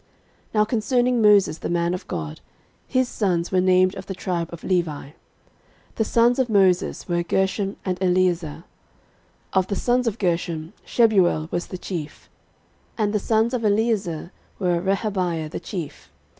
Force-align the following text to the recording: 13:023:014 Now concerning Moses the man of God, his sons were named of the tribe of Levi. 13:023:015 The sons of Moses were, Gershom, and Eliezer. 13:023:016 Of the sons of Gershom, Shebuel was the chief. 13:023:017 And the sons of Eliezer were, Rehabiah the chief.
13:023:014 0.47 0.53
Now 0.55 0.65
concerning 0.65 1.21
Moses 1.21 1.57
the 1.59 1.69
man 1.69 1.93
of 1.93 2.07
God, 2.07 2.41
his 2.87 3.07
sons 3.07 3.51
were 3.51 3.61
named 3.61 3.93
of 3.93 4.07
the 4.07 4.15
tribe 4.15 4.49
of 4.51 4.63
Levi. 4.63 5.09
13:023:015 5.09 5.13
The 5.97 6.03
sons 6.05 6.39
of 6.39 6.49
Moses 6.49 7.07
were, 7.07 7.21
Gershom, 7.21 7.75
and 7.85 8.01
Eliezer. 8.01 8.47
13:023:016 8.47 8.63
Of 9.53 9.67
the 9.67 9.75
sons 9.75 10.07
of 10.07 10.17
Gershom, 10.17 10.73
Shebuel 10.87 11.51
was 11.51 11.67
the 11.67 11.77
chief. 11.77 12.31
13:023:017 12.97 13.03
And 13.03 13.13
the 13.13 13.19
sons 13.19 13.53
of 13.53 13.63
Eliezer 13.63 14.31
were, 14.57 14.81
Rehabiah 14.81 15.49
the 15.51 15.59
chief. 15.59 16.09